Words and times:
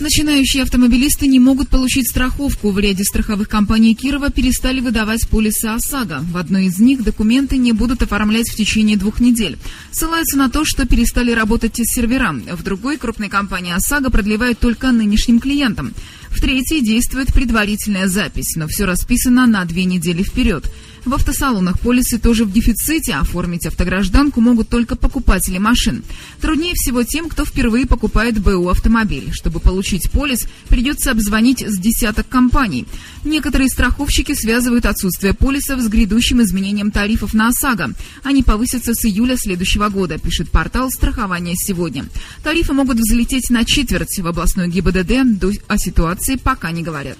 Начинающие 0.00 0.64
автомобилисты 0.64 1.28
не 1.28 1.38
могут 1.38 1.68
получить 1.68 2.08
страховку. 2.08 2.70
В 2.70 2.78
ряде 2.80 3.04
страховых 3.04 3.48
компаний 3.48 3.94
Кирова 3.94 4.30
перестали 4.30 4.80
выдавать 4.80 5.28
полисы 5.28 5.66
ОСАГО. 5.66 6.24
В 6.32 6.36
одной 6.36 6.66
из 6.66 6.80
них 6.80 7.04
документы 7.04 7.58
не 7.58 7.72
будут 7.72 8.02
оформлять 8.02 8.50
в 8.50 8.56
течение 8.56 8.96
двух 8.96 9.20
недель. 9.20 9.56
Ссылаются 9.92 10.36
на 10.36 10.50
то, 10.50 10.64
что 10.64 10.86
перестали 10.86 11.30
работать 11.30 11.76
сервера. 11.76 12.34
В 12.52 12.62
другой 12.64 12.96
крупной 12.96 13.28
компании 13.28 13.72
ОСАГО 13.72 14.10
продлевают 14.10 14.58
только 14.58 14.90
нынешним 14.90 15.38
клиентам. 15.38 15.94
В 16.28 16.40
третьей 16.40 16.80
действует 16.80 17.32
предварительная 17.32 18.08
запись, 18.08 18.56
но 18.56 18.66
все 18.66 18.86
расписано 18.86 19.46
на 19.46 19.64
две 19.64 19.84
недели 19.84 20.24
вперед. 20.24 20.68
В 21.04 21.12
автосалонах 21.12 21.78
полисы 21.80 22.18
тоже 22.18 22.44
в 22.44 22.52
дефиците, 22.52 23.14
оформить 23.14 23.66
автогражданку 23.66 24.40
могут 24.40 24.70
только 24.70 24.96
покупатели 24.96 25.58
машин. 25.58 26.02
Труднее 26.40 26.72
всего 26.74 27.02
тем, 27.02 27.28
кто 27.28 27.44
впервые 27.44 27.86
покупает 27.86 28.40
БУ 28.40 28.70
автомобиль. 28.70 29.28
Чтобы 29.32 29.60
получить 29.60 30.10
полис, 30.10 30.46
придется 30.68 31.10
обзвонить 31.10 31.60
с 31.60 31.78
десяток 31.78 32.28
компаний. 32.28 32.86
Некоторые 33.22 33.68
страховщики 33.68 34.32
связывают 34.32 34.86
отсутствие 34.86 35.34
полисов 35.34 35.80
с 35.80 35.88
грядущим 35.88 36.40
изменением 36.42 36.90
тарифов 36.90 37.34
на 37.34 37.48
ОСАГО. 37.48 37.92
Они 38.22 38.42
повысятся 38.42 38.94
с 38.94 39.04
июля 39.04 39.36
следующего 39.36 39.90
года, 39.90 40.18
пишет 40.18 40.50
портал 40.50 40.90
«Страхование 40.90 41.54
сегодня». 41.56 42.06
Тарифы 42.42 42.72
могут 42.72 42.98
взлететь 42.98 43.50
на 43.50 43.64
четверть. 43.64 44.18
В 44.18 44.26
областной 44.26 44.68
ГИБДД 44.68 45.44
о 45.68 45.76
ситуации 45.78 46.36
пока 46.36 46.70
не 46.70 46.82
говорят. 46.82 47.18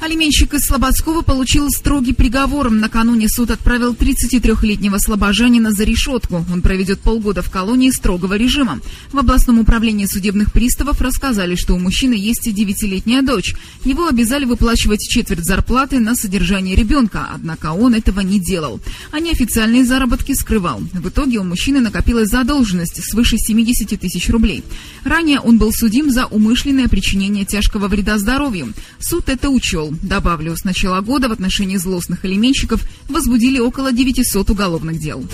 Алименщик 0.00 0.54
из 0.54 0.62
Слободского 0.62 1.20
получил 1.20 1.68
строгий 1.68 2.14
приговор. 2.14 2.70
Накануне 2.70 3.28
суд 3.28 3.50
отправил 3.50 3.92
33-летнего 3.92 4.96
слобожанина 4.96 5.72
за 5.72 5.84
решетку. 5.84 6.46
Он 6.50 6.62
проведет 6.62 7.00
полгода 7.00 7.42
в 7.42 7.50
колонии 7.50 7.90
строгого 7.90 8.32
режима. 8.32 8.80
В 9.12 9.18
областном 9.18 9.58
управлении 9.58 10.06
судебных 10.06 10.54
приставов 10.54 11.02
рассказали, 11.02 11.54
что 11.54 11.74
у 11.74 11.78
мужчины 11.78 12.14
есть 12.14 12.46
и 12.46 12.52
девятилетняя 12.52 13.20
дочь. 13.20 13.54
Его 13.84 14.06
обязали 14.06 14.46
выплачивать 14.46 15.06
четверть 15.06 15.44
зарплаты 15.44 15.98
на 15.98 16.14
содержание 16.14 16.74
ребенка, 16.74 17.28
однако 17.34 17.72
он 17.72 17.94
этого 17.94 18.20
не 18.20 18.40
делал. 18.40 18.80
А 19.12 19.20
неофициальные 19.20 19.84
заработки 19.84 20.32
скрывал. 20.32 20.80
В 20.94 21.10
итоге 21.10 21.40
у 21.40 21.44
мужчины 21.44 21.80
накопилась 21.80 22.30
задолженность 22.30 23.04
свыше 23.04 23.36
70 23.36 24.00
тысяч 24.00 24.30
рублей. 24.30 24.64
Ранее 25.04 25.40
он 25.40 25.58
был 25.58 25.72
судим 25.74 26.10
за 26.10 26.24
умышленное 26.24 26.88
причинение 26.88 27.44
тяжкого 27.44 27.86
вреда 27.88 28.16
здоровью. 28.16 28.72
Суд 28.98 29.28
это 29.28 29.50
учел. 29.50 29.89
Добавлю, 30.02 30.56
с 30.56 30.64
начала 30.64 31.00
года 31.00 31.28
в 31.28 31.32
отношении 31.32 31.76
злостных 31.76 32.24
элементчиков 32.24 32.84
возбудили 33.08 33.58
около 33.58 33.92
900 33.92 34.50
уголовных 34.50 34.98
дел. 34.98 35.24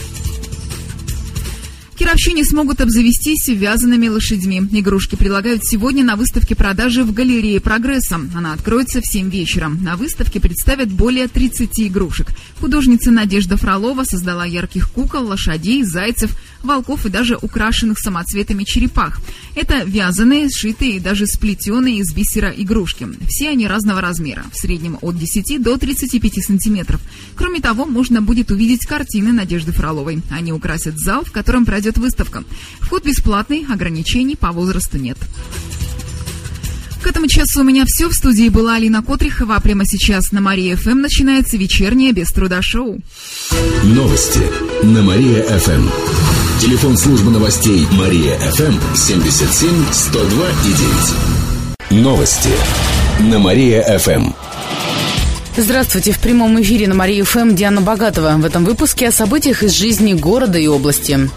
Кировчане 1.98 2.44
смогут 2.44 2.82
обзавестись 2.82 3.48
вязаными 3.48 4.08
лошадьми. 4.08 4.62
Игрушки 4.70 5.16
предлагают 5.16 5.64
сегодня 5.64 6.04
на 6.04 6.16
выставке 6.16 6.54
продажи 6.54 7.02
в 7.04 7.12
галерее 7.14 7.58
«Прогресса». 7.58 8.20
Она 8.34 8.52
откроется 8.52 9.00
в 9.00 9.06
7 9.06 9.30
вечера. 9.30 9.68
На 9.68 9.96
выставке 9.96 10.38
представят 10.38 10.92
более 10.92 11.26
30 11.26 11.80
игрушек. 11.80 12.28
Художница 12.60 13.10
Надежда 13.10 13.56
Фролова 13.56 14.04
создала 14.04 14.46
ярких 14.46 14.90
кукол, 14.90 15.26
лошадей, 15.26 15.82
зайцев, 15.82 16.30
волков 16.62 17.04
и 17.04 17.10
даже 17.10 17.36
украшенных 17.36 17.98
самоцветами 17.98 18.64
черепах. 18.64 19.20
Это 19.54 19.84
вязаные, 19.84 20.48
сшитые 20.48 20.96
и 20.96 21.00
даже 21.00 21.26
сплетенные 21.26 21.98
из 21.98 22.12
бисера 22.14 22.50
игрушки. 22.50 23.06
Все 23.28 23.50
они 23.50 23.66
разного 23.66 24.00
размера, 24.00 24.44
в 24.52 24.56
среднем 24.56 24.98
от 25.02 25.18
10 25.18 25.62
до 25.62 25.76
35 25.76 26.44
сантиметров. 26.44 27.00
Кроме 27.34 27.60
того, 27.60 27.84
можно 27.84 28.22
будет 28.22 28.50
увидеть 28.50 28.86
картины 28.86 29.32
Надежды 29.32 29.72
Фроловой. 29.72 30.22
Они 30.30 30.52
украсят 30.52 30.98
зал, 30.98 31.24
в 31.24 31.32
котором 31.32 31.66
пройдет 31.66 31.98
выставка. 31.98 32.42
Вход 32.80 33.04
бесплатный, 33.04 33.66
ограничений 33.68 34.36
по 34.36 34.50
возрасту 34.52 34.98
нет. 34.98 35.18
К 37.06 37.10
этому 37.10 37.28
часу 37.28 37.60
у 37.60 37.62
меня 37.62 37.84
все. 37.86 38.08
В 38.08 38.14
студии 38.14 38.48
была 38.48 38.74
Алина 38.74 39.00
Котрихова. 39.00 39.54
А 39.54 39.60
прямо 39.60 39.84
сейчас 39.86 40.32
на 40.32 40.40
Мария 40.40 40.74
ФМ 40.74 41.02
начинается 41.02 41.56
вечернее 41.56 42.10
без 42.10 42.32
труда 42.32 42.60
шоу. 42.62 42.98
Новости 43.84 44.40
на 44.82 45.02
Мария-ФМ. 45.04 45.88
Телефон 46.60 46.96
службы 46.96 47.30
новостей 47.30 47.86
Мария-ФМ 47.92 48.96
77 48.96 49.84
102 49.92 50.46
и 50.48 51.92
9. 51.92 52.02
Новости 52.02 52.50
на 53.20 53.38
Мария-ФМ. 53.38 54.32
Здравствуйте. 55.56 56.10
В 56.10 56.18
прямом 56.18 56.60
эфире 56.60 56.88
на 56.88 56.96
Мария 56.96 57.22
ФМ 57.22 57.54
Диана 57.54 57.82
Богатова. 57.82 58.36
В 58.36 58.44
этом 58.44 58.64
выпуске 58.64 59.06
о 59.06 59.12
событиях 59.12 59.62
из 59.62 59.70
жизни 59.74 60.12
города 60.12 60.58
и 60.58 60.66
области. 60.66 61.30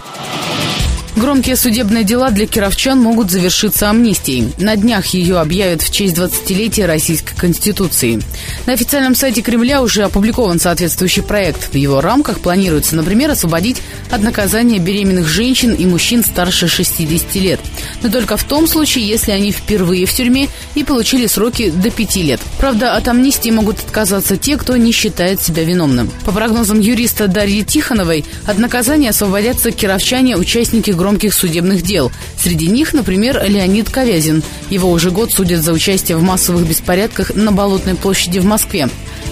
Громкие 1.19 1.57
судебные 1.57 2.05
дела 2.05 2.29
для 2.29 2.47
кировчан 2.47 2.97
могут 2.97 3.29
завершиться 3.29 3.89
амнистией. 3.89 4.53
На 4.57 4.77
днях 4.77 5.07
ее 5.07 5.37
объявят 5.37 5.81
в 5.81 5.91
честь 5.91 6.15
20-летия 6.15 6.85
Российской 6.85 7.35
Конституции. 7.35 8.21
На 8.65 8.71
официальном 8.71 9.15
сайте 9.15 9.41
Кремля 9.41 9.81
уже 9.81 10.03
опубликован 10.03 10.61
соответствующий 10.61 11.21
проект. 11.21 11.73
В 11.73 11.75
его 11.75 11.99
рамках 11.99 12.39
планируется, 12.39 12.95
например, 12.95 13.31
освободить 13.31 13.81
от 14.09 14.23
наказания 14.23 14.79
беременных 14.79 15.27
женщин 15.27 15.73
и 15.73 15.85
мужчин 15.85 16.23
старше 16.23 16.69
60 16.69 17.35
лет. 17.35 17.59
Но 18.01 18.09
только 18.09 18.37
в 18.37 18.45
том 18.45 18.65
случае, 18.65 19.05
если 19.05 19.33
они 19.33 19.51
впервые 19.51 20.05
в 20.05 20.13
тюрьме 20.13 20.47
и 20.73 20.85
получили 20.85 21.27
сроки 21.27 21.69
до 21.69 21.89
5 21.89 22.15
лет. 22.15 22.39
Правда, 22.59 22.95
от 22.95 23.09
амнистии 23.09 23.49
могут 23.49 23.79
отказаться 23.79 24.37
те, 24.37 24.55
кто 24.55 24.77
не 24.77 24.93
считает 24.93 25.41
себя 25.41 25.65
виновным. 25.65 26.09
По 26.23 26.31
прогнозам 26.31 26.79
юриста 26.79 27.27
Дарьи 27.27 27.65
Тихоновой, 27.65 28.23
от 28.45 28.57
наказания 28.57 29.09
освободятся 29.09 29.71
кировчане, 29.71 30.37
участники 30.37 30.91
громких 30.91 31.08
громких 31.09 31.33
судебных 31.33 31.81
дел. 31.81 32.11
Среди 32.37 32.67
них, 32.67 32.93
например, 32.93 33.43
Леонид 33.43 33.89
Ковязин. 33.89 34.43
Его 34.69 34.91
уже 34.91 35.09
год 35.09 35.31
судят 35.31 35.63
за 35.63 35.73
участие 35.73 36.17
в 36.17 36.21
массовых 36.21 36.67
беспорядках 36.67 37.33
на 37.33 37.51
Болотной 37.51 37.95
площади 37.95 38.37
в 38.37 38.45
Москве. 38.45 38.89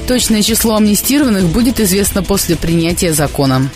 Точное 0.07 0.41
число 0.41 0.75
амнистированных 0.75 1.45
будет 1.45 1.79
известно 1.79 2.23
после 2.23 2.55
принятия 2.55 3.13
закона. 3.13 3.69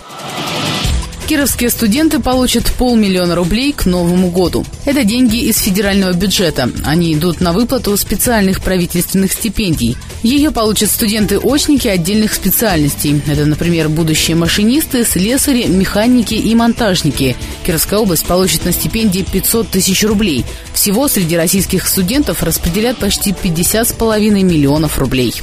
Кировские 1.32 1.70
студенты 1.70 2.20
получат 2.20 2.70
полмиллиона 2.74 3.36
рублей 3.36 3.72
к 3.72 3.86
Новому 3.86 4.30
году. 4.32 4.66
Это 4.84 5.06
деньги 5.06 5.38
из 5.38 5.60
федерального 5.60 6.12
бюджета. 6.12 6.70
Они 6.84 7.14
идут 7.14 7.40
на 7.40 7.54
выплату 7.54 7.96
специальных 7.96 8.62
правительственных 8.62 9.32
стипендий. 9.32 9.96
Ее 10.24 10.52
получат 10.52 10.92
студенты-очники 10.92 11.88
отдельных 11.88 12.34
специальностей. 12.34 13.22
Это, 13.28 13.46
например, 13.46 13.88
будущие 13.88 14.36
машинисты, 14.36 15.06
слесари, 15.06 15.68
механики 15.68 16.34
и 16.34 16.54
монтажники. 16.54 17.38
Кировская 17.66 18.00
область 18.02 18.26
получит 18.26 18.66
на 18.66 18.74
стипендии 18.74 19.26
500 19.32 19.70
тысяч 19.70 20.04
рублей. 20.04 20.44
Всего 20.74 21.08
среди 21.08 21.38
российских 21.38 21.88
студентов 21.88 22.44
распределят 22.44 22.98
почти 22.98 23.32
50,5 23.32 24.20
миллионов 24.44 25.00
рублей. 25.00 25.34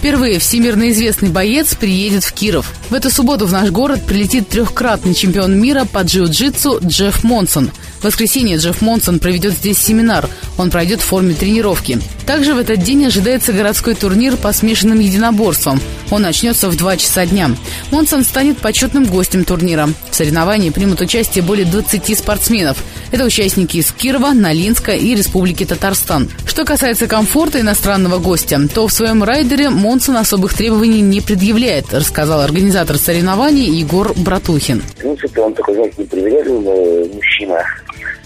Впервые 0.00 0.38
всемирно 0.38 0.88
известный 0.92 1.28
боец 1.28 1.74
приедет 1.74 2.24
в 2.24 2.32
Киров. 2.32 2.72
В 2.88 2.94
эту 2.94 3.10
субботу 3.10 3.44
в 3.44 3.52
наш 3.52 3.68
город 3.68 4.00
прилетит 4.06 4.48
трехкратный 4.48 5.12
чемпион 5.12 5.60
мира 5.60 5.84
по 5.84 5.98
джиу-джитсу 5.98 6.80
Джефф 6.82 7.22
Монсон. 7.22 7.70
В 8.00 8.04
воскресенье 8.04 8.56
Джефф 8.56 8.80
Монсон 8.80 9.18
проведет 9.18 9.52
здесь 9.52 9.76
семинар. 9.76 10.26
Он 10.56 10.70
пройдет 10.70 11.02
в 11.02 11.04
форме 11.04 11.34
тренировки. 11.34 12.00
Также 12.24 12.54
в 12.54 12.58
этот 12.58 12.82
день 12.82 13.04
ожидается 13.04 13.52
городской 13.52 13.94
турнир 13.94 14.38
по 14.38 14.54
смешанным 14.54 15.00
единоборствам. 15.00 15.78
Он 16.10 16.22
начнется 16.22 16.70
в 16.70 16.76
2 16.76 16.96
часа 16.96 17.26
дня. 17.26 17.50
Монсон 17.90 18.24
станет 18.24 18.56
почетным 18.56 19.04
гостем 19.04 19.44
турнира. 19.44 19.86
В 20.10 20.14
соревновании 20.14 20.70
примут 20.70 21.02
участие 21.02 21.44
более 21.44 21.66
20 21.66 22.16
спортсменов. 22.16 22.78
Это 23.12 23.24
участники 23.24 23.78
из 23.78 23.90
Кирова, 23.90 24.30
Налинска 24.32 24.92
и 24.92 25.16
Республики 25.16 25.64
Татарстан. 25.64 26.28
Что 26.46 26.64
касается 26.64 27.08
комфорта 27.08 27.60
иностранного 27.60 28.18
гостя, 28.18 28.60
то 28.72 28.86
в 28.86 28.92
своем 28.92 29.24
райдере 29.24 29.68
Монсон 29.68 30.16
особых 30.16 30.54
требований 30.54 31.00
не 31.00 31.20
предъявляет, 31.20 31.92
рассказал 31.92 32.40
организатор 32.40 32.96
соревнований 32.98 33.66
Егор 33.66 34.12
Братухин. 34.14 34.80
В 34.80 34.94
принципе, 34.96 35.40
он 35.40 35.54
такой, 35.54 35.74
знаете, 35.74 36.02
непривередливый 36.02 37.12
мужчина. 37.12 37.64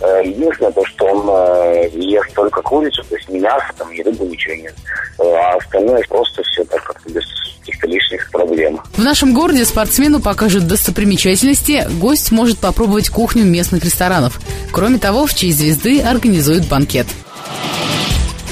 Э, 0.03 0.23
единственное, 0.23 0.73
то, 0.73 0.85
что 0.85 1.07
он 1.07 1.29
э, 1.31 1.89
ест 1.95 2.35
только 2.35 2.61
курицу, 2.61 3.03
то 3.09 3.17
есть 3.17 3.29
не 3.31 3.39
мясо, 3.39 3.67
там, 3.79 3.91
ни 3.91 4.03
рыбу, 4.03 4.27
ничего 4.27 4.55
нет. 4.55 4.75
Э, 5.19 5.23
а 5.23 5.57
остальное 5.57 6.03
просто 6.09 6.43
все 6.43 6.63
так 6.65 6.83
как-то 6.85 7.11
без 7.11 7.25
каких-то 7.61 7.87
лишних 7.87 8.31
проблем. 8.31 8.81
В 8.93 9.03
нашем 9.03 9.33
городе 9.33 9.65
спортсмену 9.65 10.21
покажут 10.21 10.67
достопримечательности. 10.67 11.89
Гость 11.99 12.31
может 12.31 12.59
попробовать 12.59 13.09
кухню 13.09 13.45
местных 13.45 13.85
ресторанов. 13.85 14.39
Кроме 14.75 14.99
того, 14.99 15.25
в 15.25 15.33
честь 15.33 15.57
звезды 15.59 16.01
организуют 16.01 16.67
банкет. 16.67 17.07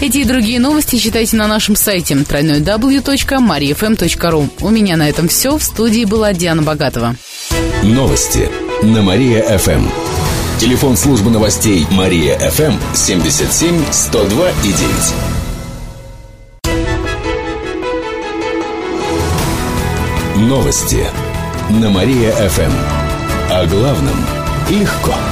Эти 0.00 0.18
и 0.18 0.24
другие 0.24 0.60
новости 0.60 0.94
читайте 0.96 1.36
на 1.36 1.48
нашем 1.48 1.74
сайте 1.74 2.14
www.mariafm.ru 2.14 4.42
эм 4.42 4.50
У 4.60 4.70
меня 4.70 4.96
на 4.96 5.08
этом 5.08 5.26
все. 5.26 5.58
В 5.58 5.64
студии 5.64 6.04
была 6.04 6.32
Диана 6.32 6.62
Богатова. 6.62 7.16
Новости 7.82 8.48
на 8.82 9.02
Мария-ФМ. 9.02 9.70
Эм. 9.70 9.90
Телефон 10.60 10.96
службы 10.96 11.32
новостей 11.32 11.88
Мария-ФМ 11.90 12.74
77 12.94 13.82
102 13.90 14.50
и 14.50 14.72
9. 20.36 20.48
Новости 20.48 21.04
на 21.68 21.90
Мария-ФМ. 21.90 22.62
Эм. 22.62 22.72
О 23.50 23.66
главном 23.66 24.24
легко. 24.70 25.10
Легко. 25.10 25.31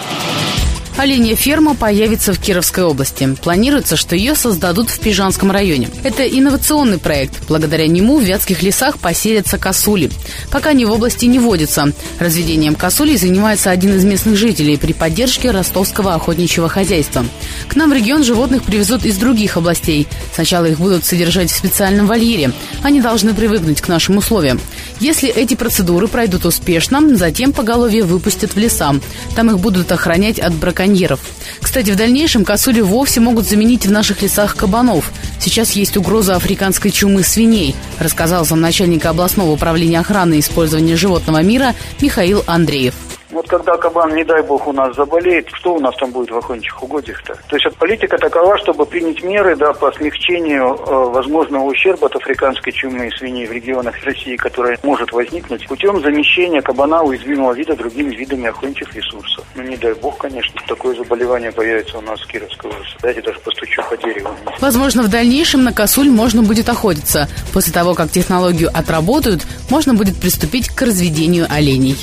Оленья 1.01 1.35
ферма 1.35 1.73
появится 1.73 2.31
в 2.31 2.39
Кировской 2.39 2.83
области. 2.83 3.35
Планируется, 3.41 3.95
что 3.95 4.15
ее 4.15 4.35
создадут 4.35 4.91
в 4.91 4.99
Пижанском 4.99 5.49
районе. 5.49 5.89
Это 6.03 6.21
инновационный 6.27 6.99
проект. 6.99 7.41
Благодаря 7.47 7.87
нему 7.87 8.19
в 8.19 8.21
вятских 8.21 8.61
лесах 8.61 8.99
поселятся 8.99 9.57
косули. 9.57 10.11
Пока 10.51 10.69
они 10.69 10.85
в 10.85 10.91
области 10.91 11.25
не 11.25 11.39
водятся. 11.39 11.91
Разведением 12.19 12.75
косулей 12.75 13.17
занимается 13.17 13.71
один 13.71 13.95
из 13.95 14.05
местных 14.05 14.35
жителей 14.35 14.77
при 14.77 14.93
поддержке 14.93 15.49
ростовского 15.49 16.13
охотничьего 16.13 16.69
хозяйства. 16.69 17.25
К 17.67 17.75
нам 17.75 17.89
в 17.89 17.93
регион 17.93 18.23
животных 18.23 18.61
привезут 18.61 19.03
из 19.03 19.17
других 19.17 19.57
областей. 19.57 20.07
Сначала 20.35 20.65
их 20.65 20.77
будут 20.77 21.03
содержать 21.03 21.49
в 21.49 21.57
специальном 21.57 22.05
вольере. 22.05 22.51
Они 22.83 23.01
должны 23.01 23.33
привыкнуть 23.33 23.81
к 23.81 23.87
нашим 23.87 24.17
условиям. 24.17 24.61
Если 24.99 25.29
эти 25.29 25.55
процедуры 25.55 26.07
пройдут 26.07 26.45
успешно, 26.45 27.17
затем 27.17 27.53
поголовье 27.53 28.03
выпустят 28.03 28.51
в 28.53 28.57
леса. 28.59 28.93
Там 29.35 29.49
их 29.49 29.57
будут 29.57 29.91
охранять 29.91 30.37
от 30.37 30.53
браконьеров 30.53 30.90
браконьеров. 30.91 31.19
Кстати, 31.61 31.91
в 31.91 31.95
дальнейшем 31.95 32.45
косули 32.45 32.81
вовсе 32.81 33.19
могут 33.19 33.47
заменить 33.47 33.85
в 33.85 33.91
наших 33.91 34.21
лесах 34.21 34.55
кабанов. 34.55 35.11
Сейчас 35.39 35.71
есть 35.71 35.97
угроза 35.97 36.35
африканской 36.35 36.91
чумы 36.91 37.23
свиней, 37.23 37.75
рассказал 37.99 38.45
замначальника 38.45 39.09
областного 39.09 39.51
управления 39.51 39.99
охраны 39.99 40.35
и 40.35 40.39
использования 40.39 40.95
животного 40.95 41.41
мира 41.41 41.75
Михаил 42.01 42.43
Андреев. 42.47 43.10
Вот 43.31 43.47
когда 43.47 43.77
кабан, 43.77 44.13
не 44.13 44.23
дай 44.23 44.41
бог, 44.43 44.67
у 44.67 44.73
нас 44.73 44.95
заболеет, 44.95 45.47
что 45.53 45.75
у 45.75 45.79
нас 45.79 45.95
там 45.97 46.11
будет 46.11 46.31
в 46.31 46.37
охотничьих 46.37 46.83
угодьях-то? 46.83 47.33
То 47.47 47.55
есть 47.55 47.65
вот 47.65 47.75
политика 47.77 48.17
такова, 48.17 48.57
чтобы 48.57 48.85
принять 48.85 49.23
меры 49.23 49.55
да, 49.55 49.73
по 49.73 49.91
смягчению 49.93 50.75
э, 50.75 51.09
возможного 51.11 51.63
ущерба 51.63 52.07
от 52.07 52.15
африканской 52.15 52.73
чумы 52.73 53.09
свиней 53.17 53.47
в 53.47 53.51
регионах 53.51 53.95
России, 54.03 54.35
которая 54.35 54.77
может 54.83 55.11
возникнуть 55.13 55.65
путем 55.67 56.01
замещения 56.01 56.61
кабана 56.61 57.03
уязвимого 57.03 57.53
вида 57.53 57.75
другими 57.75 58.13
видами 58.15 58.49
охотничьих 58.49 58.93
ресурсов. 58.95 59.45
Ну, 59.55 59.63
не 59.63 59.77
дай 59.77 59.93
бог, 59.93 60.17
конечно, 60.17 60.59
такое 60.67 60.95
заболевание 60.95 61.51
появится 61.51 61.97
у 61.97 62.01
нас 62.01 62.19
в 62.19 62.27
Кировской 62.27 62.69
области. 62.69 62.95
Дайте 63.01 63.21
даже 63.21 63.39
постучу 63.39 63.81
по 63.89 63.97
дереву. 63.97 64.29
Возможно, 64.59 65.03
в 65.03 65.09
дальнейшем 65.09 65.63
на 65.63 65.73
косуль 65.73 66.09
можно 66.09 66.41
будет 66.41 66.67
охотиться. 66.67 67.29
После 67.53 67.71
того, 67.73 67.93
как 67.93 68.11
технологию 68.11 68.69
отработают, 68.73 69.43
можно 69.69 69.93
будет 69.93 70.19
приступить 70.19 70.69
к 70.69 70.81
разведению 70.81 71.47
оленей. 71.49 71.97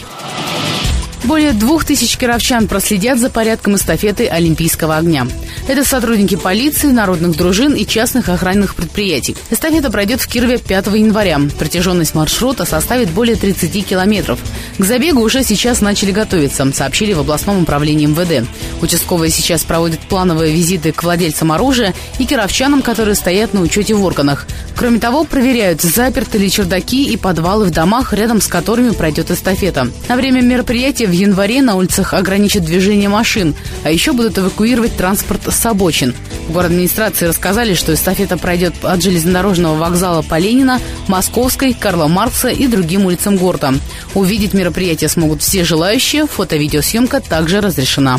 Более 1.29 1.53
двух 1.53 1.85
тысяч 1.85 2.17
кировчан 2.17 2.69
проследят 2.69 3.19
за 3.19 3.29
порядком 3.29 3.77
эстафеты 3.77 4.27
Олимпийского 4.29 4.97
огня. 4.97 5.27
Это 5.69 5.85
сотрудники 5.85 6.35
полиции, 6.35 6.87
народных 6.87 7.37
дружин 7.37 7.75
и 7.75 7.85
частных 7.85 8.31
охранных 8.31 8.75
предприятий. 8.75 9.37
Эстафета 9.51 9.91
пройдет 9.91 10.23
в 10.23 10.27
Кирове 10.27 10.57
5 10.57 10.87
января. 10.87 11.39
Протяженность 11.59 12.15
маршрута 12.15 12.65
составит 12.65 13.11
более 13.11 13.37
30 13.37 13.87
километров. 13.87 14.39
К 14.79 14.85
забегу 14.85 15.21
уже 15.21 15.45
сейчас 15.45 15.83
начали 15.83 16.11
готовиться, 16.11 16.73
сообщили 16.73 17.13
в 17.13 17.21
областном 17.21 17.65
управлении 17.65 18.07
МВД. 18.07 18.49
Участковые 18.81 19.31
сейчас 19.31 19.63
проводят 19.63 20.01
плановые 20.01 20.55
визиты 20.55 20.91
к 20.91 21.03
владельцам 21.03 21.53
оружия 21.53 21.93
и 22.19 22.25
кировчанам, 22.25 22.81
которые 22.81 23.15
стоят 23.15 23.53
на 23.53 23.61
учете 23.61 23.93
в 23.93 24.03
органах. 24.03 24.47
Кроме 24.75 24.99
того, 24.99 25.25
проверяют, 25.25 25.83
заперты 25.83 26.39
ли 26.39 26.51
чердаки 26.51 27.13
и 27.13 27.19
подвалы 27.19 27.67
в 27.67 27.73
домах, 27.73 28.15
рядом 28.15 28.41
с 28.41 28.47
которыми 28.47 28.93
пройдет 28.93 29.31
эстафета. 29.31 29.89
На 30.09 30.17
время 30.17 30.41
мероприятия 30.41 31.07
в 31.07 31.11
январе 31.11 31.61
на 31.61 31.75
улицах 31.75 32.15
ограничат 32.15 32.65
движение 32.65 33.11
машин, 33.11 33.55
а 33.85 33.91
еще 33.91 34.13
будут 34.13 34.39
эвакуировать 34.39 34.97
транспорт 34.97 35.47
обочин. 35.67 36.15
В 36.49 36.59
администрации 36.59 37.27
рассказали, 37.27 37.75
что 37.75 37.95
эстафета 37.95 38.37
пройдет 38.37 38.75
от 38.83 39.03
железнодорожного 39.03 39.77
вокзала 39.77 40.23
по 40.23 40.39
Ленина, 40.39 40.81
Московской, 41.07 41.75
Карла 41.75 42.09
Маркса 42.09 42.49
и 42.49 42.67
другим 42.67 43.07
улицам 43.07 43.37
города. 43.37 43.75
Увидеть 44.15 44.55
мероприятие 44.55 45.09
смогут 45.09 45.43
все 45.43 45.65
желающие, 45.65 46.27
фото-видеосъемка 46.27 47.21
также 47.21 47.61
разрешена. 47.61 48.19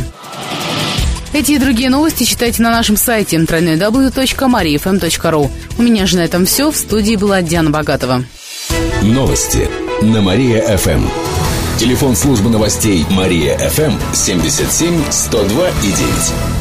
Эти 1.31 1.53
и 1.53 1.59
другие 1.59 1.89
новости 1.89 2.24
читайте 2.24 2.63
на 2.63 2.71
нашем 2.71 2.97
сайте 2.97 3.38
www.mariafm.ru. 3.38 5.51
У 5.77 5.81
меня 5.81 6.07
же 6.07 6.18
на 6.18 6.21
этом 6.21 6.45
все. 6.45 6.71
В 6.71 6.75
студии 6.75 7.15
была 7.15 7.42
Диана 7.42 7.69
Богатова. 7.69 8.24
Новости 9.03 9.69
на 10.01 10.21
Мария-ФМ. 10.21 11.06
Телефон 11.77 12.15
службы 12.15 12.50
новостей 12.50 13.06
Мария-ФМ 13.09 13.94
77 14.13 15.12
102 15.12 15.69
и 15.69 15.92
9. 15.92 16.58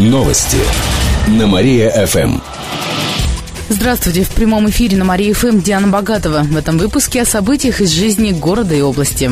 Новости 0.00 0.56
на 1.28 1.46
Мария-ФМ. 1.46 2.38
Здравствуйте. 3.68 4.22
В 4.22 4.30
прямом 4.30 4.70
эфире 4.70 4.96
на 4.96 5.04
Мария-ФМ 5.04 5.60
Диана 5.60 5.88
Богатова. 5.88 6.42
В 6.44 6.56
этом 6.56 6.78
выпуске 6.78 7.20
о 7.20 7.26
событиях 7.26 7.82
из 7.82 7.90
жизни 7.90 8.32
города 8.32 8.74
и 8.74 8.80
области. 8.80 9.30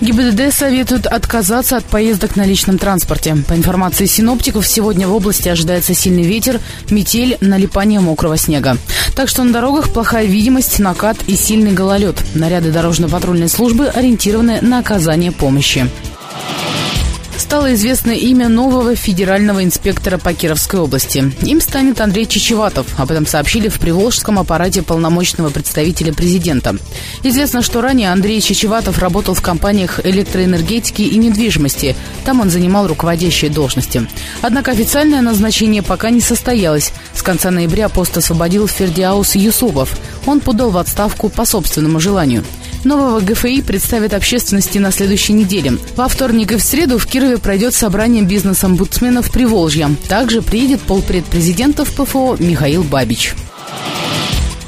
ГИБДД 0.00 0.50
советует 0.50 1.06
отказаться 1.06 1.76
от 1.76 1.84
поездок 1.84 2.36
на 2.36 2.46
личном 2.46 2.78
транспорте. 2.78 3.36
По 3.46 3.52
информации 3.52 4.06
синоптиков, 4.06 4.66
сегодня 4.66 5.06
в 5.06 5.14
области 5.14 5.50
ожидается 5.50 5.92
сильный 5.92 6.24
ветер, 6.24 6.58
метель, 6.88 7.36
налипание 7.42 8.00
мокрого 8.00 8.38
снега. 8.38 8.78
Так 9.14 9.28
что 9.28 9.44
на 9.44 9.52
дорогах 9.52 9.92
плохая 9.92 10.24
видимость, 10.24 10.78
накат 10.78 11.18
и 11.26 11.36
сильный 11.36 11.72
гололед. 11.72 12.16
Наряды 12.34 12.72
дорожно-патрульной 12.72 13.50
службы 13.50 13.88
ориентированы 13.88 14.62
на 14.62 14.78
оказание 14.78 15.32
помощи 15.32 15.86
стало 17.52 17.74
известно 17.74 18.12
имя 18.12 18.48
нового 18.48 18.96
федерального 18.96 19.62
инспектора 19.62 20.16
по 20.16 20.32
Кировской 20.32 20.80
области. 20.80 21.30
Им 21.42 21.60
станет 21.60 22.00
Андрей 22.00 22.24
Чечеватов. 22.24 22.86
Об 22.98 23.10
этом 23.10 23.26
сообщили 23.26 23.68
в 23.68 23.78
Приволжском 23.78 24.38
аппарате 24.38 24.80
полномочного 24.80 25.50
представителя 25.50 26.14
президента. 26.14 26.74
Известно, 27.22 27.60
что 27.60 27.82
ранее 27.82 28.10
Андрей 28.10 28.40
Чечеватов 28.40 28.98
работал 29.00 29.34
в 29.34 29.42
компаниях 29.42 30.00
электроэнергетики 30.02 31.02
и 31.02 31.18
недвижимости. 31.18 31.94
Там 32.24 32.40
он 32.40 32.48
занимал 32.48 32.86
руководящие 32.86 33.50
должности. 33.50 34.08
Однако 34.40 34.70
официальное 34.70 35.20
назначение 35.20 35.82
пока 35.82 36.08
не 36.08 36.22
состоялось. 36.22 36.90
С 37.14 37.20
конца 37.20 37.50
ноября 37.50 37.90
пост 37.90 38.16
освободил 38.16 38.66
Фердиаус 38.66 39.34
Юсупов. 39.34 39.94
Он 40.24 40.40
подал 40.40 40.70
в 40.70 40.78
отставку 40.78 41.28
по 41.28 41.44
собственному 41.44 42.00
желанию. 42.00 42.44
Нового 42.84 43.20
ГФИ 43.20 43.62
представят 43.62 44.12
общественности 44.12 44.78
на 44.78 44.90
следующей 44.90 45.34
неделе. 45.34 45.78
Во 45.94 46.08
вторник 46.08 46.52
и 46.52 46.56
в 46.56 46.62
среду 46.62 46.98
в 46.98 47.06
Кирове 47.06 47.38
пройдет 47.38 47.74
собрание 47.74 48.24
бизнес-омбудсменов 48.24 49.30
Приволжья. 49.30 49.88
Также 50.08 50.42
приедет 50.42 50.80
полпред 50.80 51.24
президента 51.24 51.84
в 51.84 51.92
ПФО 51.92 52.36
Михаил 52.40 52.82
Бабич. 52.82 53.34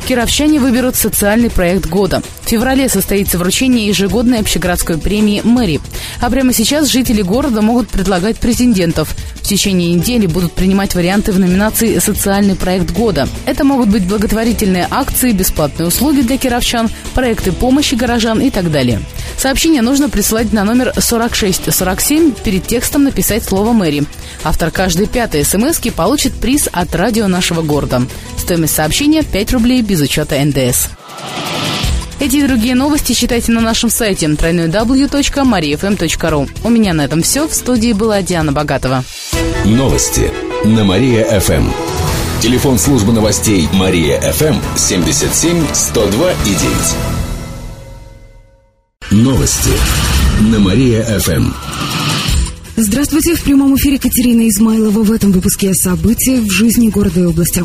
Кировчане 0.07 0.61
выберут 0.61 0.97
социальный 0.97 1.51
проект 1.51 1.87
года. 1.87 2.23
В 2.43 2.49
феврале 2.49 2.91
состоится 2.91 3.39
вручение 3.39 3.87
ежегодной 3.87 4.41
общегородской 4.41 4.99
премии 4.99 5.41
«Мэри». 5.43 5.81
А 6.21 6.29
прямо 6.29 6.53
сейчас 6.53 6.89
жители 6.89 7.23
города 7.23 7.63
могут 7.63 7.89
предлагать 7.89 8.37
претендентов. 8.37 9.17
В 9.45 9.47
течение 9.47 9.93
недели 9.93 10.25
будут 10.25 10.55
принимать 10.55 10.95
варианты 10.95 11.31
в 11.31 11.39
номинации 11.39 11.99
«Социальный 11.99 12.57
проект 12.57 12.93
года». 12.93 13.29
Это 13.45 13.63
могут 13.63 13.91
быть 13.91 14.07
благотворительные 14.07 14.89
акции, 14.91 15.33
бесплатные 15.33 15.87
услуги 15.87 16.23
для 16.23 16.39
кировчан, 16.39 16.89
проекты 17.13 17.53
помощи 17.53 17.95
горожан 17.95 18.41
и 18.41 18.49
так 18.49 18.73
далее. 18.73 19.03
Сообщение 19.37 19.83
нужно 19.83 20.09
присылать 20.09 20.55
на 20.55 20.65
номер 20.65 20.95
4647, 20.99 22.33
перед 22.33 22.67
текстом 22.67 23.05
написать 23.05 23.45
слово 23.45 23.73
«Мэри». 23.73 24.05
Автор 24.45 24.71
каждой 24.71 25.07
пятой 25.07 25.45
смс 25.45 25.79
получит 25.95 26.33
приз 26.33 26.67
от 26.73 26.95
радио 26.95 27.29
нашего 27.29 27.61
города. 27.61 28.01
Стоимость 28.39 28.75
сообщения 28.75 29.23
5 29.23 29.53
рублей 29.53 29.83
без 29.83 30.01
учета 30.01 30.43
НДС. 30.43 30.89
Эти 32.21 32.37
и 32.37 32.47
другие 32.47 32.75
новости 32.75 33.13
читайте 33.13 33.53
на 33.53 33.61
нашем 33.61 33.91
сайте 33.91 34.27
www.mariafm.ru. 34.27 36.51
У 36.63 36.71
меня 36.71 36.95
на 36.95 37.05
этом 37.05 37.23
все. 37.23 37.49
В 37.49 37.55
студии 37.55 37.93
была 37.93 38.23
Диана 38.23 38.53
Богатова. 38.53 39.05
Новости 39.65 40.31
на 40.65 40.85
Мария-ФМ. 40.85 41.71
Телефон 42.41 42.79
службы 42.79 43.13
новостей 43.13 43.69
Мария-ФМ 43.73 44.55
77 44.77 45.67
102 45.73 46.33
и 46.33 46.55
9. 49.11 49.11
Новости 49.11 49.71
на 50.41 50.61
Мария-ФМ. 50.61 51.53
Здравствуйте, 52.77 53.35
в 53.35 53.43
прямом 53.43 53.75
эфире 53.77 53.99
Катерина 53.99 54.49
Измайлова. 54.49 55.03
В 55.05 55.13
этом 55.13 55.33
выпуске 55.33 55.71
о 55.71 55.75
событиях 55.75 56.45
в 56.45 56.51
жизни 56.51 56.91
города 56.91 57.21
и 57.21 57.25
области. 57.25 57.63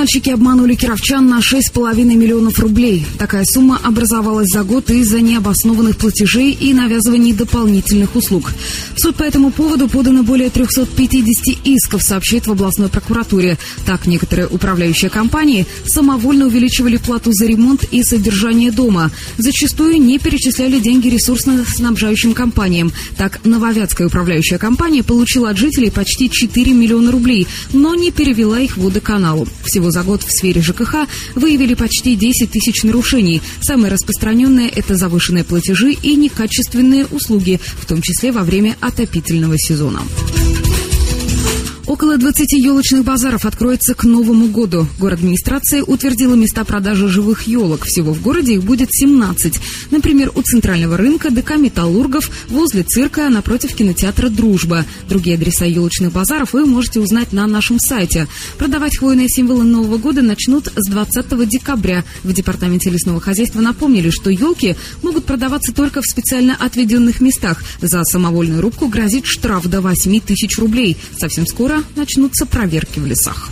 Коммунальщики 0.00 0.30
обманули 0.30 0.76
кировчан 0.76 1.28
на 1.28 1.40
6,5 1.40 2.04
миллионов 2.04 2.58
рублей. 2.58 3.04
Такая 3.18 3.44
сумма 3.44 3.78
образовалась 3.84 4.48
за 4.50 4.62
год 4.62 4.88
из-за 4.88 5.20
необоснованных 5.20 5.98
платежей 5.98 6.52
и 6.52 6.72
навязываний 6.72 7.34
дополнительных 7.34 8.16
услуг. 8.16 8.50
Суд 9.02 9.16
по 9.16 9.22
этому 9.22 9.50
поводу 9.50 9.88
подано 9.88 10.22
более 10.22 10.50
350 10.50 11.64
исков, 11.64 12.02
сообщает 12.02 12.46
в 12.46 12.52
областной 12.52 12.90
прокуратуре. 12.90 13.56
Так, 13.86 14.06
некоторые 14.06 14.46
управляющие 14.46 15.08
компании 15.08 15.64
самовольно 15.86 16.48
увеличивали 16.48 16.98
плату 16.98 17.32
за 17.32 17.46
ремонт 17.46 17.84
и 17.84 18.02
содержание 18.02 18.70
дома. 18.70 19.10
Зачастую 19.38 20.02
не 20.02 20.18
перечисляли 20.18 20.78
деньги 20.80 21.08
ресурсно-снабжающим 21.08 22.34
компаниям. 22.34 22.92
Так, 23.16 23.42
Нововятская 23.42 24.06
управляющая 24.06 24.58
компания 24.58 25.02
получила 25.02 25.48
от 25.48 25.56
жителей 25.56 25.90
почти 25.90 26.28
4 26.28 26.74
миллиона 26.74 27.10
рублей, 27.10 27.46
но 27.72 27.94
не 27.94 28.10
перевела 28.10 28.60
их 28.60 28.76
водоканалу. 28.76 29.48
Всего 29.64 29.90
за 29.90 30.02
год 30.02 30.22
в 30.24 30.30
сфере 30.30 30.60
ЖКХ 30.60 31.06
выявили 31.36 31.72
почти 31.72 32.16
10 32.16 32.50
тысяч 32.50 32.82
нарушений. 32.82 33.40
Самое 33.62 33.90
распространенное– 33.90 34.70
это 34.76 34.96
завышенные 34.96 35.44
платежи 35.44 35.92
и 35.92 36.16
некачественные 36.16 37.06
услуги, 37.06 37.60
в 37.78 37.86
том 37.86 38.02
числе 38.02 38.30
во 38.30 38.42
время 38.42 38.76
отопительного 38.90 39.56
сезона. 39.58 40.02
Около 41.90 42.16
20 42.16 42.52
елочных 42.52 43.02
базаров 43.02 43.44
откроется 43.44 43.94
к 43.94 44.04
Новому 44.04 44.46
году. 44.46 44.86
Город 45.00 45.18
администрация 45.18 45.82
утвердила 45.82 46.36
места 46.36 46.64
продажи 46.64 47.08
живых 47.08 47.48
елок. 47.48 47.84
Всего 47.84 48.12
в 48.12 48.22
городе 48.22 48.54
их 48.54 48.62
будет 48.62 48.90
17. 48.92 49.60
Например, 49.90 50.30
у 50.36 50.40
Центрального 50.40 50.96
рынка, 50.96 51.32
ДК 51.32 51.56
«Металлургов», 51.56 52.30
возле 52.48 52.84
цирка, 52.84 53.28
напротив 53.28 53.74
кинотеатра 53.74 54.28
«Дружба». 54.28 54.86
Другие 55.08 55.34
адреса 55.34 55.64
елочных 55.64 56.12
базаров 56.12 56.52
вы 56.52 56.64
можете 56.64 57.00
узнать 57.00 57.32
на 57.32 57.44
нашем 57.48 57.80
сайте. 57.80 58.28
Продавать 58.56 58.96
хвойные 58.96 59.28
символы 59.28 59.64
Нового 59.64 59.98
года 59.98 60.22
начнут 60.22 60.68
с 60.72 60.88
20 60.88 61.48
декабря. 61.48 62.04
В 62.22 62.32
Департаменте 62.32 62.90
лесного 62.90 63.20
хозяйства 63.20 63.60
напомнили, 63.60 64.10
что 64.10 64.30
елки 64.30 64.76
могут 65.02 65.09
продаваться 65.30 65.72
только 65.72 66.02
в 66.02 66.06
специально 66.06 66.56
отведенных 66.58 67.20
местах. 67.20 67.62
За 67.80 68.02
самовольную 68.02 68.60
рубку 68.60 68.88
грозит 68.88 69.26
штраф 69.26 69.64
до 69.68 69.80
8 69.80 70.20
тысяч 70.22 70.58
рублей. 70.58 70.96
Совсем 71.16 71.46
скоро 71.46 71.84
начнутся 71.94 72.46
проверки 72.46 72.98
в 72.98 73.06
лесах. 73.06 73.48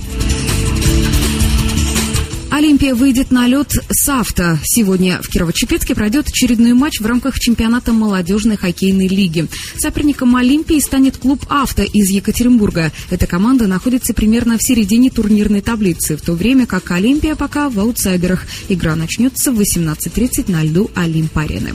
Олимпия 2.59 2.97
выйдет 2.97 3.31
на 3.31 3.47
лед 3.47 3.73
с 3.88 4.09
авто. 4.09 4.59
Сегодня 4.65 5.21
в 5.23 5.33
Кирово-Чепецке 5.33 5.95
пройдет 5.95 6.27
очередной 6.27 6.73
матч 6.73 6.99
в 6.99 7.07
рамках 7.07 7.38
чемпионата 7.38 7.93
молодежной 7.93 8.57
хоккейной 8.57 9.07
лиги. 9.07 9.47
Соперником 9.77 10.35
Олимпии 10.35 10.81
станет 10.81 11.19
клуб 11.19 11.47
«Авто» 11.49 11.85
из 11.85 12.11
Екатеринбурга. 12.11 12.91
Эта 13.11 13.29
команда 13.29 13.69
находится 13.69 14.12
примерно 14.12 14.59
в 14.59 14.65
середине 14.65 15.09
турнирной 15.09 15.61
таблицы, 15.61 16.17
в 16.17 16.21
то 16.21 16.33
время 16.33 16.67
как 16.67 16.91
Олимпия 16.91 17.37
пока 17.37 17.71
в 17.71 17.79
аутсайдерах. 17.79 18.45
Игра 18.69 18.97
начнется 18.97 19.53
в 19.53 19.61
18.30 19.61 20.50
на 20.50 20.65
льду 20.65 20.91
Олимп-арены. 20.97 21.75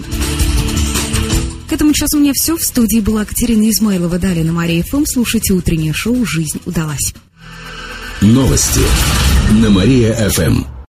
К 1.69 1.71
этому 1.71 1.93
часу 1.93 2.17
у 2.17 2.19
меня 2.19 2.33
все. 2.35 2.57
В 2.57 2.61
студии 2.61 2.99
была 2.99 3.23
Катерина 3.23 3.69
Измайлова. 3.69 4.19
Далее 4.19 4.43
на 4.43 4.51
Мария 4.51 4.83
ФМ. 4.83 5.05
Слушайте 5.05 5.53
утреннее 5.53 5.93
шоу 5.93 6.25
«Жизнь 6.25 6.59
удалась». 6.65 7.13
Новости 8.19 8.81
на 9.61 9.69
Мария 9.69 10.13
ФМ. 10.29 10.72